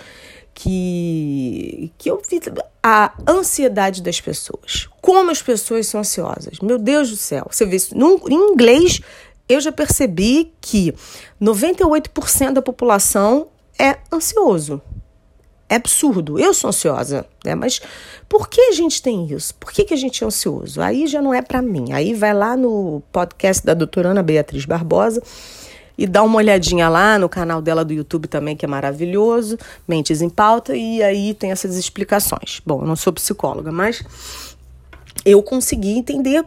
que, 0.53 1.93
que 1.97 2.11
eu 2.11 2.21
vi 2.29 2.41
a 2.83 3.13
ansiedade 3.25 4.01
das 4.03 4.19
pessoas. 4.19 4.89
Como 5.01 5.31
as 5.31 5.41
pessoas 5.41 5.87
são 5.87 6.01
ansiosas. 6.01 6.59
Meu 6.59 6.77
Deus 6.77 7.09
do 7.09 7.15
céu. 7.15 7.47
Você 7.49 7.65
vê 7.65 7.77
isso 7.77 7.97
no, 7.97 8.21
em 8.27 8.51
inglês, 8.51 8.99
eu 9.49 9.59
já 9.59 9.71
percebi 9.71 10.53
que 10.61 10.93
98% 11.41 12.53
da 12.53 12.61
população 12.61 13.47
é 13.77 13.97
ansioso. 14.13 14.79
É 15.67 15.75
absurdo. 15.75 16.39
Eu 16.39 16.53
sou 16.53 16.69
ansiosa, 16.69 17.25
né? 17.43 17.55
Mas 17.55 17.81
por 18.27 18.47
que 18.47 18.61
a 18.61 18.71
gente 18.71 19.01
tem 19.01 19.25
isso? 19.31 19.53
Por 19.55 19.71
que, 19.71 19.83
que 19.83 19.93
a 19.93 19.97
gente 19.97 20.23
é 20.23 20.27
ansioso? 20.27 20.81
Aí 20.81 21.07
já 21.07 21.21
não 21.21 21.33
é 21.33 21.41
para 21.41 21.61
mim. 21.61 21.91
Aí 21.91 22.13
vai 22.13 22.33
lá 22.33 22.55
no 22.55 23.01
podcast 23.11 23.65
da 23.65 23.73
doutora 23.73 24.09
Ana 24.09 24.23
Beatriz 24.23 24.65
Barbosa 24.65 25.21
e 25.97 26.07
dá 26.07 26.23
uma 26.23 26.37
olhadinha 26.37 26.87
lá 26.87 27.19
no 27.19 27.27
canal 27.27 27.61
dela 27.61 27.83
do 27.83 27.91
YouTube 27.91 28.27
também, 28.27 28.55
que 28.55 28.63
é 28.63 28.67
maravilhoso, 28.67 29.57
Mentes 29.87 30.21
em 30.21 30.29
Pauta, 30.29 30.73
e 30.75 31.03
aí 31.03 31.33
tem 31.33 31.51
essas 31.51 31.75
explicações. 31.75 32.61
Bom, 32.65 32.81
eu 32.81 32.87
não 32.87 32.95
sou 32.95 33.11
psicóloga, 33.11 33.69
mas 33.69 34.01
eu 35.25 35.43
consegui 35.43 35.91
entender 35.97 36.45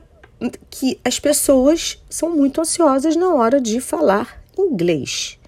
que 0.71 0.99
as 1.05 1.19
pessoas 1.19 2.03
são 2.09 2.31
muito 2.31 2.61
ansiosas 2.61 3.17
na 3.17 3.35
hora 3.35 3.61
de 3.61 3.81
falar 3.81 4.43
inglês. 4.59 5.39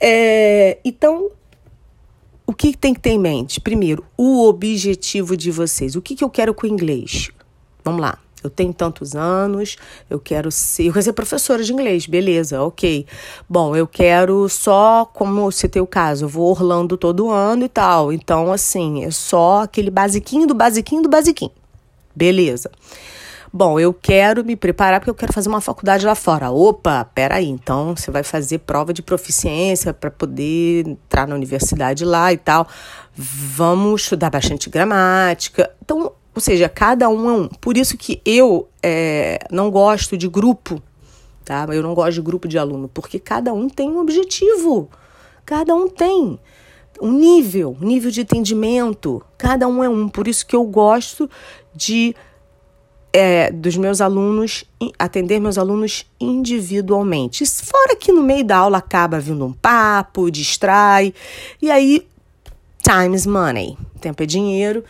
É, 0.00 0.78
então, 0.84 1.30
o 2.46 2.52
que 2.52 2.76
tem 2.76 2.94
que 2.94 3.00
ter 3.00 3.10
em 3.10 3.18
mente? 3.18 3.60
Primeiro, 3.60 4.04
o 4.16 4.46
objetivo 4.46 5.36
de 5.36 5.50
vocês. 5.50 5.96
O 5.96 6.02
que, 6.02 6.14
que 6.14 6.24
eu 6.24 6.30
quero 6.30 6.54
com 6.54 6.66
o 6.66 6.70
inglês? 6.70 7.30
Vamos 7.84 8.00
lá. 8.00 8.18
Eu 8.42 8.48
tenho 8.48 8.72
tantos 8.72 9.16
anos, 9.16 9.76
eu 10.08 10.20
quero 10.20 10.50
ser. 10.52 10.84
Eu 10.84 10.92
quero 10.92 11.02
ser 11.02 11.12
professora 11.12 11.62
de 11.64 11.72
inglês, 11.72 12.06
beleza, 12.06 12.62
ok. 12.62 13.04
Bom, 13.48 13.74
eu 13.74 13.86
quero 13.86 14.48
só, 14.48 15.04
como 15.04 15.50
citei 15.50 15.82
o 15.82 15.86
caso, 15.86 16.24
eu 16.24 16.28
vou 16.28 16.48
Orlando 16.48 16.96
todo 16.96 17.30
ano 17.30 17.64
e 17.64 17.68
tal. 17.68 18.12
Então, 18.12 18.52
assim, 18.52 19.04
é 19.04 19.10
só 19.10 19.62
aquele 19.62 19.90
basiquinho 19.90 20.46
do 20.46 20.54
basiquinho 20.54 21.02
do 21.02 21.08
basiquinho. 21.08 21.50
Beleza. 22.14 22.70
Bom, 23.52 23.80
eu 23.80 23.94
quero 23.94 24.44
me 24.44 24.54
preparar 24.54 25.00
porque 25.00 25.10
eu 25.10 25.14
quero 25.14 25.32
fazer 25.32 25.48
uma 25.48 25.60
faculdade 25.60 26.04
lá 26.04 26.14
fora. 26.14 26.50
Opa, 26.50 27.04
peraí, 27.14 27.48
então 27.48 27.96
você 27.96 28.10
vai 28.10 28.22
fazer 28.22 28.58
prova 28.58 28.92
de 28.92 29.02
proficiência 29.02 29.94
para 29.94 30.10
poder 30.10 30.86
entrar 30.86 31.26
na 31.26 31.34
universidade 31.34 32.04
lá 32.04 32.32
e 32.32 32.36
tal. 32.36 32.68
Vamos 33.14 34.02
estudar 34.02 34.30
bastante 34.30 34.68
gramática. 34.68 35.70
Então, 35.82 36.12
ou 36.34 36.40
seja, 36.40 36.68
cada 36.68 37.08
um 37.08 37.30
é 37.30 37.32
um. 37.32 37.48
Por 37.48 37.76
isso 37.76 37.96
que 37.96 38.20
eu 38.24 38.68
é, 38.82 39.38
não 39.50 39.70
gosto 39.70 40.16
de 40.16 40.28
grupo, 40.28 40.82
tá? 41.44 41.66
Eu 41.70 41.82
não 41.82 41.94
gosto 41.94 42.14
de 42.14 42.20
grupo 42.20 42.46
de 42.46 42.58
aluno, 42.58 42.86
porque 42.88 43.18
cada 43.18 43.52
um 43.52 43.68
tem 43.68 43.88
um 43.88 43.98
objetivo. 43.98 44.90
Cada 45.44 45.74
um 45.74 45.88
tem 45.88 46.38
um 47.00 47.12
nível, 47.12 47.76
um 47.80 47.86
nível 47.86 48.10
de 48.10 48.20
entendimento. 48.20 49.22
Cada 49.38 49.66
um 49.66 49.82
é 49.82 49.88
um. 49.88 50.08
Por 50.08 50.28
isso 50.28 50.46
que 50.46 50.54
eu 50.54 50.64
gosto 50.64 51.28
de 51.74 52.14
é, 53.12 53.50
dos 53.50 53.76
meus 53.76 54.00
alunos, 54.00 54.64
atender 54.98 55.40
meus 55.40 55.58
alunos 55.58 56.06
individualmente. 56.20 57.44
Fora 57.46 57.96
que 57.96 58.12
no 58.12 58.22
meio 58.22 58.44
da 58.44 58.58
aula 58.58 58.78
acaba 58.78 59.20
vindo 59.20 59.44
um 59.44 59.52
papo, 59.52 60.30
distrai, 60.30 61.12
e 61.60 61.70
aí 61.70 62.06
time 62.82 63.14
is 63.14 63.26
money. 63.26 63.76
Tempo 64.00 64.22
é 64.22 64.26
dinheiro 64.26 64.84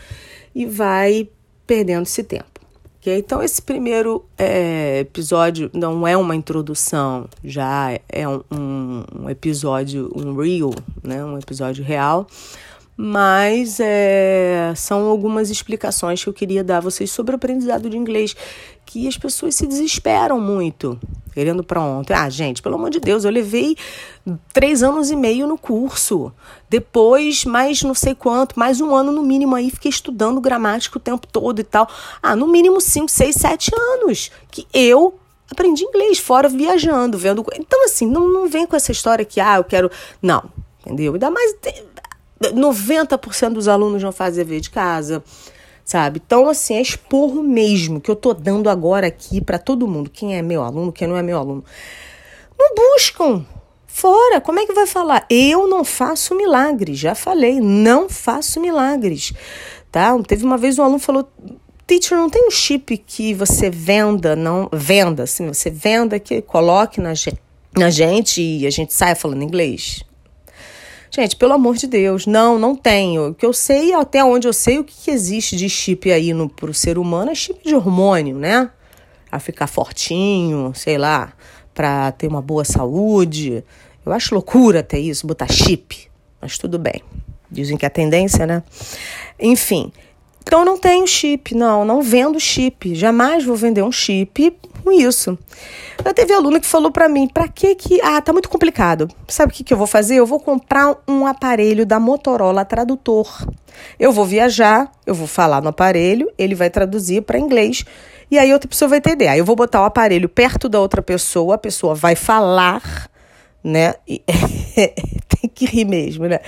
e 0.54 0.66
vai 0.66 1.28
perdendo 1.66 2.04
esse 2.04 2.22
tempo. 2.22 2.58
Okay? 3.00 3.18
Então, 3.18 3.42
esse 3.42 3.62
primeiro 3.62 4.24
é, 4.36 5.00
episódio 5.00 5.70
não 5.72 6.06
é 6.06 6.16
uma 6.16 6.34
introdução, 6.34 7.28
já 7.44 7.98
é 8.08 8.28
um, 8.28 8.42
um, 8.50 9.30
episódio, 9.30 10.10
um 10.14 10.34
real, 10.34 10.70
né? 11.02 11.24
um 11.24 11.38
episódio 11.38 11.84
real, 11.84 12.26
mas 13.00 13.78
é, 13.78 14.72
são 14.74 15.06
algumas 15.06 15.50
explicações 15.50 16.20
que 16.20 16.28
eu 16.28 16.32
queria 16.32 16.64
dar 16.64 16.78
a 16.78 16.80
vocês 16.80 17.12
sobre 17.12 17.32
o 17.32 17.36
aprendizado 17.36 17.88
de 17.88 17.96
inglês, 17.96 18.34
que 18.84 19.06
as 19.06 19.16
pessoas 19.16 19.54
se 19.54 19.68
desesperam 19.68 20.40
muito, 20.40 20.98
querendo 21.32 21.62
para 21.62 21.80
ontem. 21.80 22.12
Ah, 22.12 22.28
gente, 22.28 22.60
pelo 22.60 22.74
amor 22.74 22.90
de 22.90 22.98
Deus, 22.98 23.24
eu 23.24 23.30
levei 23.30 23.76
três 24.52 24.82
anos 24.82 25.12
e 25.12 25.16
meio 25.16 25.46
no 25.46 25.56
curso, 25.56 26.32
depois 26.68 27.44
mais 27.44 27.84
não 27.84 27.94
sei 27.94 28.16
quanto, 28.16 28.58
mais 28.58 28.80
um 28.80 28.92
ano 28.92 29.12
no 29.12 29.22
mínimo 29.22 29.54
aí, 29.54 29.70
fiquei 29.70 29.90
estudando 29.90 30.40
gramática 30.40 30.98
o 30.98 31.00
tempo 31.00 31.24
todo 31.24 31.60
e 31.60 31.64
tal. 31.64 31.88
Ah, 32.20 32.34
no 32.34 32.48
mínimo 32.48 32.80
cinco, 32.80 33.12
seis, 33.12 33.36
sete 33.36 33.70
anos 33.72 34.32
que 34.50 34.66
eu 34.74 35.20
aprendi 35.48 35.84
inglês, 35.84 36.18
fora 36.18 36.48
viajando, 36.48 37.16
vendo. 37.16 37.46
Então, 37.54 37.84
assim, 37.84 38.08
não, 38.08 38.26
não 38.26 38.48
vem 38.48 38.66
com 38.66 38.74
essa 38.74 38.90
história 38.90 39.24
que, 39.24 39.40
ah, 39.40 39.58
eu 39.58 39.64
quero. 39.64 39.88
Não, 40.20 40.50
entendeu? 40.80 41.12
Ainda 41.12 41.30
mais 41.30 41.54
90% 42.40 43.52
dos 43.52 43.68
alunos 43.68 44.02
não 44.02 44.12
fazem 44.12 44.44
dever 44.44 44.60
de 44.60 44.70
casa, 44.70 45.22
sabe? 45.84 46.20
Então, 46.24 46.48
assim, 46.48 46.74
é 46.74 46.80
esporro 46.80 47.42
mesmo 47.42 48.00
que 48.00 48.10
eu 48.10 48.16
tô 48.16 48.32
dando 48.32 48.68
agora 48.68 49.06
aqui 49.06 49.40
para 49.40 49.58
todo 49.58 49.88
mundo. 49.88 50.10
Quem 50.10 50.36
é 50.36 50.42
meu 50.42 50.62
aluno, 50.62 50.92
quem 50.92 51.08
não 51.08 51.16
é 51.16 51.22
meu 51.22 51.38
aluno. 51.38 51.64
Não 52.58 52.74
buscam. 52.74 53.44
Fora, 53.86 54.40
como 54.40 54.60
é 54.60 54.66
que 54.66 54.72
vai 54.72 54.86
falar? 54.86 55.26
Eu 55.28 55.66
não 55.66 55.82
faço 55.82 56.34
milagres, 56.36 56.98
já 56.98 57.16
falei, 57.16 57.58
não 57.58 58.08
faço 58.08 58.60
milagres, 58.60 59.32
tá? 59.90 60.16
Teve 60.22 60.44
uma 60.44 60.56
vez 60.56 60.78
um 60.78 60.84
aluno 60.84 61.00
falou, 61.00 61.28
teacher, 61.84 62.16
não 62.16 62.30
tem 62.30 62.46
um 62.46 62.50
chip 62.50 62.96
que 62.98 63.34
você 63.34 63.70
venda, 63.70 64.36
não, 64.36 64.68
venda, 64.72 65.24
assim, 65.24 65.48
você 65.48 65.68
venda, 65.68 66.20
que 66.20 66.40
coloque 66.42 67.00
na, 67.00 67.12
na 67.76 67.90
gente 67.90 68.40
e 68.40 68.66
a 68.66 68.70
gente 68.70 68.94
saia 68.94 69.16
falando 69.16 69.42
inglês? 69.42 70.04
Gente, 71.10 71.36
pelo 71.36 71.54
amor 71.54 71.76
de 71.76 71.86
Deus, 71.86 72.26
não, 72.26 72.58
não 72.58 72.76
tenho. 72.76 73.28
O 73.28 73.34
que 73.34 73.44
eu 73.44 73.52
sei, 73.52 73.92
até 73.94 74.22
onde 74.22 74.46
eu 74.46 74.52
sei, 74.52 74.78
o 74.78 74.84
que, 74.84 75.10
existe 75.10 75.56
de 75.56 75.68
chip 75.68 76.10
aí 76.10 76.32
no, 76.32 76.48
pro 76.48 76.74
ser 76.74 76.98
humano 76.98 77.30
é 77.30 77.34
chip 77.34 77.66
de 77.66 77.74
hormônio, 77.74 78.36
né? 78.36 78.70
A 79.30 79.38
ficar 79.38 79.66
fortinho, 79.66 80.72
sei 80.74 80.98
lá, 80.98 81.32
para 81.74 82.12
ter 82.12 82.28
uma 82.28 82.42
boa 82.42 82.64
saúde. 82.64 83.64
Eu 84.04 84.12
acho 84.12 84.34
loucura 84.34 84.80
até 84.80 84.98
isso, 84.98 85.26
botar 85.26 85.48
chip. 85.48 86.08
Mas 86.40 86.58
tudo 86.58 86.78
bem. 86.78 87.02
Dizem 87.50 87.76
que 87.76 87.86
é 87.86 87.88
a 87.88 87.90
tendência, 87.90 88.46
né? 88.46 88.62
Enfim. 89.40 89.92
Então 90.48 90.64
não 90.64 90.78
tenho 90.78 91.06
chip, 91.06 91.54
não, 91.54 91.84
não 91.84 92.00
vendo 92.00 92.40
chip. 92.40 92.94
Jamais 92.94 93.44
vou 93.44 93.54
vender 93.54 93.82
um 93.82 93.92
chip 93.92 94.50
com 94.82 94.90
isso. 94.90 95.38
Eu 96.02 96.14
teve 96.14 96.32
aluno 96.32 96.58
que 96.58 96.66
falou 96.66 96.90
para 96.90 97.06
mim, 97.06 97.28
para 97.28 97.46
que 97.48 97.74
que, 97.74 98.00
ah, 98.00 98.18
tá 98.22 98.32
muito 98.32 98.48
complicado. 98.48 99.08
Sabe 99.28 99.52
o 99.52 99.54
que 99.54 99.62
que 99.62 99.74
eu 99.74 99.76
vou 99.76 99.86
fazer? 99.86 100.14
Eu 100.14 100.24
vou 100.24 100.40
comprar 100.40 100.96
um 101.06 101.26
aparelho 101.26 101.84
da 101.84 102.00
Motorola 102.00 102.64
Tradutor. 102.64 103.46
Eu 104.00 104.10
vou 104.10 104.24
viajar, 104.24 104.90
eu 105.04 105.14
vou 105.14 105.26
falar 105.26 105.60
no 105.60 105.68
aparelho, 105.68 106.32
ele 106.38 106.54
vai 106.54 106.70
traduzir 106.70 107.20
para 107.20 107.38
inglês 107.38 107.84
e 108.30 108.38
aí 108.38 108.50
outra 108.50 108.70
pessoa 108.70 108.88
vai 108.88 108.98
entender. 108.98 109.28
Aí 109.28 109.38
eu 109.38 109.44
vou 109.44 109.54
botar 109.54 109.82
o 109.82 109.84
aparelho 109.84 110.30
perto 110.30 110.66
da 110.66 110.80
outra 110.80 111.02
pessoa, 111.02 111.56
a 111.56 111.58
pessoa 111.58 111.94
vai 111.94 112.16
falar, 112.16 113.10
né? 113.62 113.92
Tem 115.40 115.50
que 115.52 115.66
rir 115.66 115.84
mesmo, 115.84 116.26
né? 116.26 116.40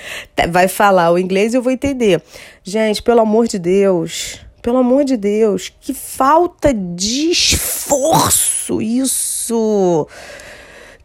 Vai 0.50 0.68
falar 0.68 1.10
o 1.10 1.18
inglês 1.18 1.52
e 1.52 1.56
eu 1.56 1.62
vou 1.62 1.72
entender. 1.72 2.22
Gente, 2.62 3.02
pelo 3.02 3.20
amor 3.20 3.46
de 3.46 3.58
Deus, 3.58 4.40
pelo 4.62 4.78
amor 4.78 5.04
de 5.04 5.16
Deus, 5.16 5.72
que 5.80 5.94
falta 5.94 6.72
de 6.74 7.30
esforço 7.30 8.80
isso! 8.80 10.06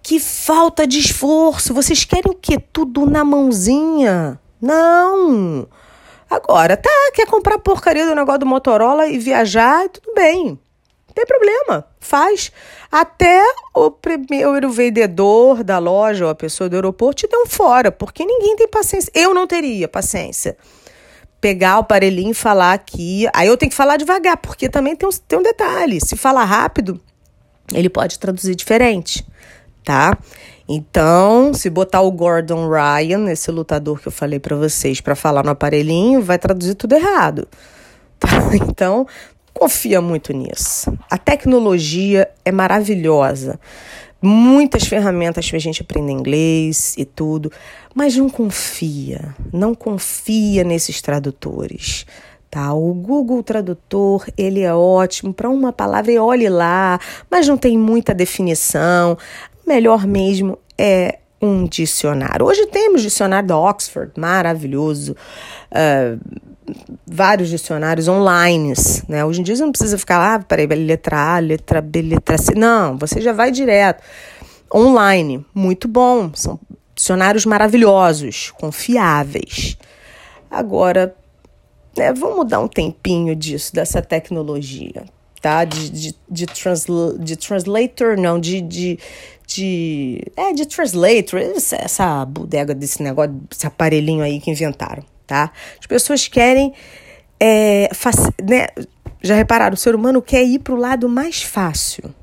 Que 0.02 0.20
falta 0.20 0.86
de 0.86 1.00
esforço! 1.00 1.74
Vocês 1.74 2.04
querem 2.04 2.32
o 2.32 2.36
quê? 2.36 2.60
Tudo 2.60 3.06
na 3.06 3.24
mãozinha? 3.24 4.40
Não! 4.62 5.68
Agora, 6.30 6.76
tá, 6.76 6.90
quer 7.14 7.28
comprar 7.28 7.60
porcaria 7.60 8.06
do 8.06 8.16
negócio 8.16 8.40
do 8.40 8.46
Motorola 8.46 9.08
e 9.08 9.18
viajar, 9.20 9.88
tudo 9.90 10.14
bem 10.16 10.60
tem 11.16 11.26
problema, 11.26 11.88
faz. 11.98 12.52
Até 12.92 13.42
o 13.74 13.90
primeiro 13.90 14.70
vendedor 14.70 15.64
da 15.64 15.80
loja 15.80 16.26
ou 16.26 16.30
a 16.30 16.36
pessoa 16.36 16.70
do 16.70 16.76
aeroporto 16.76 17.22
te 17.22 17.28
dão 17.32 17.48
fora, 17.48 17.90
porque 17.90 18.26
ninguém 18.26 18.58
tem 18.58 18.68
paciência. 18.68 19.10
Eu 19.16 19.34
não 19.34 19.48
teria 19.48 19.88
paciência. 19.88 20.58
Pegar 21.40 21.78
o 21.78 21.80
aparelhinho 21.82 22.32
e 22.32 22.34
falar 22.34 22.74
aqui. 22.74 23.28
Aí 23.34 23.48
eu 23.48 23.56
tenho 23.56 23.70
que 23.70 23.76
falar 23.76 23.96
devagar, 23.96 24.36
porque 24.38 24.68
também 24.68 24.94
tem 24.94 25.08
um, 25.08 25.12
tem 25.26 25.40
um 25.40 25.44
detalhe. 25.44 26.02
Se 26.02 26.18
falar 26.18 26.44
rápido, 26.44 27.00
ele 27.74 27.90
pode 27.90 28.20
traduzir 28.20 28.54
diferente, 28.54 29.26
tá? 29.86 30.18
Então, 30.68 31.54
se 31.54 31.70
botar 31.70 32.02
o 32.02 32.12
Gordon 32.12 32.68
Ryan, 32.68 33.32
esse 33.32 33.50
lutador 33.52 34.02
que 34.02 34.08
eu 34.08 34.12
falei 34.12 34.40
para 34.40 34.58
vocês, 34.58 35.00
para 35.00 35.16
falar 35.16 35.44
no 35.44 35.52
aparelhinho, 35.52 36.22
vai 36.22 36.38
traduzir 36.38 36.76
tudo 36.76 36.94
errado. 36.94 37.48
Tá? 38.20 38.28
Então, 38.68 39.08
confia 39.56 40.02
muito 40.02 40.34
nisso. 40.34 40.94
A 41.10 41.18
tecnologia 41.18 42.30
é 42.44 42.52
maravilhosa. 42.52 43.60
Muitas 44.22 44.86
ferramentas 44.86 45.48
para 45.48 45.58
a 45.58 45.60
gente 45.60 45.82
aprender 45.82 46.12
inglês 46.12 46.96
e 46.98 47.06
tudo, 47.06 47.52
mas 47.94 48.16
não 48.16 48.30
confia, 48.30 49.36
não 49.54 49.74
confia 49.74 50.64
nesses 50.64 51.02
tradutores. 51.02 52.06
Tá? 52.50 52.74
O 52.74 52.94
Google 52.94 53.44
Tradutor, 53.44 54.26
ele 54.38 54.62
é 54.62 54.74
ótimo 54.74 55.34
para 55.34 55.50
uma 55.50 55.72
palavra 55.72 56.12
e 56.12 56.18
olhe 56.18 56.50
lá, 56.50 57.00
mas 57.30 57.48
não 57.48 57.58
tem 57.58 57.78
muita 57.78 58.14
definição. 58.14 59.18
Melhor 59.66 60.08
mesmo 60.08 60.58
é 60.78 61.20
um 61.42 61.66
dicionário. 61.66 62.46
Hoje 62.46 62.66
temos 62.68 63.02
dicionário 63.02 63.48
da 63.48 63.58
Oxford, 63.58 64.12
maravilhoso. 64.18 65.16
Uh, 65.72 66.20
vários 67.06 67.50
dicionários 67.50 68.08
online, 68.08 68.74
né? 69.08 69.24
Hoje 69.24 69.42
em 69.42 69.44
dia 69.44 69.56
você 69.56 69.64
não 69.64 69.72
precisa 69.72 69.98
ficar 69.98 70.18
lá, 70.18 70.36
ah, 70.36 70.40
peraí, 70.40 70.66
letra 70.68 71.36
A, 71.36 71.40
letra 71.40 71.82
B, 71.82 72.02
letra 72.02 72.38
C. 72.38 72.54
Não, 72.56 72.98
você 72.98 73.22
já 73.22 73.34
vai 73.34 73.52
direto. 73.52 74.04
Online, 74.74 75.46
muito 75.54 75.88
bom. 75.88 76.32
São 76.34 76.60
dicionários 76.96 77.46
maravilhosos, 77.46 78.52
confiáveis. 78.52 79.78
Agora, 80.50 81.16
né, 81.96 82.14
vamos 82.14 82.48
dar 82.48 82.60
um 82.60 82.68
tempinho 82.68 83.36
disso, 83.36 83.74
dessa 83.74 84.02
tecnologia, 84.02 85.06
tá? 85.42 85.66
De, 85.66 85.90
de, 85.90 86.16
de, 86.30 86.46
transla 86.46 87.18
de 87.20 87.36
translator, 87.36 88.18
não, 88.18 88.40
de, 88.40 88.62
de, 88.62 89.00
de. 89.48 90.22
É, 90.36 90.54
de 90.54 90.66
translator, 90.66 91.40
essa 91.40 92.26
bodega 92.26 92.74
desse 92.74 93.04
negócio, 93.04 93.40
esse 93.52 93.68
aparelhinho 93.68 94.24
aí 94.24 94.40
que 94.40 94.50
inventaram 94.50 95.04
tá? 95.26 95.52
As 95.80 95.86
pessoas 95.86 96.28
querem. 96.28 96.74
É, 97.40 97.90
né? 98.44 98.68
Já 99.22 99.36
repararam? 99.36 99.74
O 99.74 99.78
ser 99.78 99.96
humano 99.96 100.22
quer 100.22 100.44
ir 100.44 100.60
para 100.60 100.74
o 100.74 100.78
lado 100.78 101.10
mais 101.10 101.42
fácil. 101.42 102.14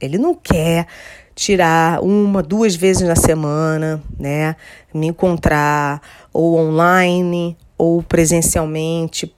Ele 0.00 0.18
não 0.18 0.34
quer 0.34 0.86
tirar 1.34 2.02
uma, 2.02 2.42
duas 2.42 2.74
vezes 2.74 3.06
na 3.06 3.16
semana, 3.16 4.02
né? 4.18 4.56
Me 4.92 5.08
encontrar 5.08 6.00
ou 6.32 6.58
online 6.58 7.56
ou 7.76 8.02
presencialmente 8.02 9.34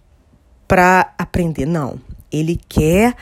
para 0.68 1.12
aprender. 1.18 1.66
Não. 1.66 1.99
Ele 2.31 2.61
quer 2.68 3.14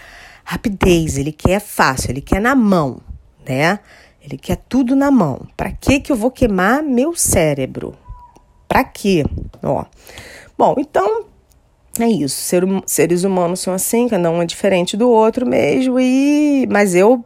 rapidez, 0.44 1.16
ele 1.16 1.32
quer 1.32 1.60
fácil, 1.60 2.10
ele 2.10 2.20
quer 2.20 2.40
na 2.40 2.54
mão, 2.54 3.00
né? 3.46 3.78
Ele 4.20 4.38
quer 4.38 4.56
tudo 4.68 4.96
na 4.96 5.10
mão. 5.10 5.46
Para 5.56 5.70
que 5.70 6.00
que 6.00 6.10
eu 6.10 6.16
vou 6.16 6.30
queimar 6.30 6.82
meu 6.82 7.14
cérebro? 7.14 7.94
Para 8.74 8.82
quê? 8.82 9.24
Ó. 9.62 9.84
Bom, 10.58 10.74
então 10.78 11.26
é 12.00 12.08
isso. 12.08 12.34
Ser, 12.34 12.64
hum, 12.64 12.82
seres 12.84 13.22
humanos 13.22 13.60
são 13.60 13.72
assim, 13.72 14.08
cada 14.08 14.28
um 14.32 14.42
é 14.42 14.44
diferente 14.44 14.96
do 14.96 15.08
outro 15.08 15.46
mesmo. 15.46 16.00
E 16.00 16.66
mas 16.68 16.92
eu 16.96 17.24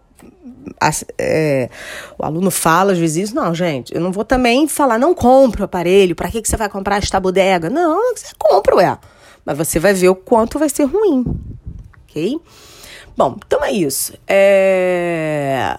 é, 1.19 1.71
o 2.19 2.23
aluno 2.23 2.51
fala 2.51 2.93
às 2.93 2.99
vezes 2.99 3.31
isso, 3.31 3.35
não, 3.35 3.55
gente, 3.55 3.95
eu 3.95 4.01
não 4.03 4.13
vou 4.13 4.27
também 4.27 4.69
falar, 4.69 4.99
não 4.99 5.15
compra 5.15 5.63
o 5.63 5.65
aparelho, 5.65 6.15
para 6.15 6.31
que, 6.31 6.43
que 6.43 6.49
você 6.49 6.57
vai 6.59 6.69
comprar 6.69 6.99
esta 6.99 7.19
bodega? 7.19 7.71
Não, 7.71 8.15
você 8.15 8.27
compra, 8.39 8.77
ué. 8.77 8.99
Mas 9.43 9.57
você 9.57 9.79
vai 9.79 9.95
ver 9.95 10.11
o 10.11 10.15
quanto 10.15 10.59
vai 10.59 10.69
ser 10.69 10.85
ruim, 10.85 11.25
ok? 12.05 12.39
Bom, 13.17 13.37
então 13.47 13.65
é 13.65 13.73
isso. 13.73 14.13
É... 14.29 15.79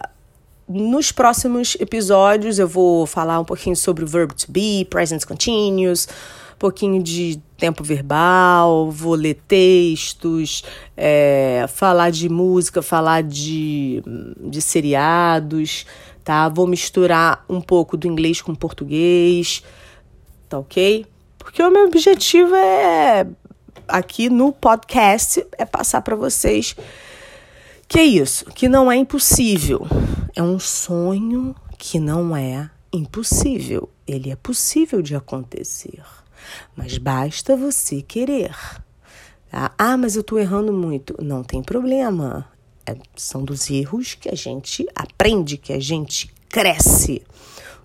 Nos 0.70 1.12
próximos 1.12 1.76
episódios 1.80 2.60
eu 2.60 2.68
vou 2.68 3.08
falar 3.08 3.40
um 3.40 3.44
pouquinho 3.44 3.76
sobre 3.76 4.04
o 4.04 4.08
verbo 4.08 4.36
to 4.36 4.46
be, 4.52 4.86
present 4.88 5.26
continuous, 5.26 6.08
um 6.54 6.60
pouquinho 6.60 7.02
de 7.02 7.42
tempo 7.58 7.84
verbal, 7.84 8.92
vou 8.92 9.16
ler 9.16 9.42
textos, 9.48 10.64
é, 10.96 11.66
falar 11.68 12.12
de 12.12 12.30
música, 12.30 12.84
falar 12.84 13.24
de, 13.24 14.04
de 14.40 14.62
seriados, 14.62 15.88
tá? 16.24 16.48
Vou 16.48 16.68
misturar 16.68 17.44
um 17.50 17.62
pouco 17.62 17.98
do 17.98 18.06
inglês 18.06 18.40
com 18.40 18.54
português, 18.54 19.64
tá 20.48 20.60
ok? 20.60 21.04
Porque 21.40 21.64
o 21.64 21.72
meu 21.72 21.88
objetivo 21.88 22.54
é 22.54 23.26
aqui 23.88 24.30
no 24.30 24.52
podcast 24.52 25.44
é 25.58 25.66
passar 25.66 26.02
para 26.04 26.16
vocês 26.16 26.76
que 27.88 27.98
é 27.98 28.04
isso, 28.04 28.46
que 28.54 28.70
não 28.70 28.92
é 28.92 28.96
impossível. 28.96 29.88
É 30.40 30.42
um 30.42 30.58
sonho 30.58 31.54
que 31.78 32.00
não 32.00 32.34
é 32.34 32.72
impossível. 32.94 33.90
Ele 34.08 34.32
é 34.32 34.38
possível 34.38 35.02
de 35.02 35.14
acontecer. 35.14 36.02
Mas 36.78 36.98
basta 36.98 37.58
você 37.58 38.02
querer. 38.02 38.56
Tá? 39.52 39.74
Ah, 39.78 39.98
mas 39.98 40.16
eu 40.16 40.22
estou 40.22 40.40
errando 40.40 40.72
muito. 40.72 41.14
Não 41.22 41.44
tem 41.44 41.62
problema. 41.62 42.48
É, 42.86 42.96
são 43.18 43.44
dos 43.44 43.70
erros 43.70 44.14
que 44.14 44.30
a 44.30 44.36
gente 44.36 44.88
aprende, 44.96 45.58
que 45.58 45.74
a 45.74 45.80
gente 45.82 46.34
cresce. 46.48 47.22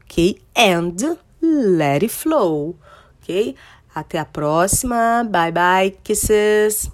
Ok? 0.05 0.41
And 0.57 0.95
let 1.43 2.05
it 2.05 2.09
flow. 2.09 2.79
Ok? 3.21 3.57
Até 3.93 4.21
a 4.21 4.25
próxima. 4.25 5.29
Bye 5.29 5.51
bye. 5.51 5.99
Kisses. 6.05 6.89